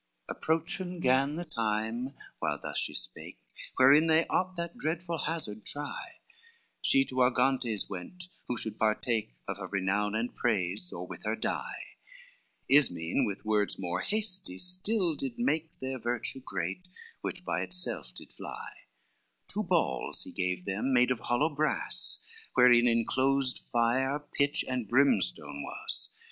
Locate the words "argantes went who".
7.21-8.57